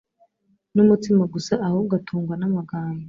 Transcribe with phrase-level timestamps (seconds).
[0.75, 2.99] n’umutsima gusa, ahubwo atungwa n’amagambo